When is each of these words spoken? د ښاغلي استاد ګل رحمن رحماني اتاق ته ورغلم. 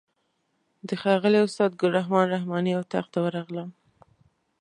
د 0.87 0.89
ښاغلي 1.01 1.39
استاد 1.43 1.71
ګل 1.81 1.91
رحمن 1.99 2.25
رحماني 2.35 2.73
اتاق 2.81 3.05
ته 3.13 3.17
ورغلم. 3.25 3.69